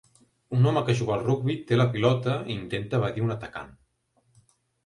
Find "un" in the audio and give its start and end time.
0.59-0.63, 3.27-3.37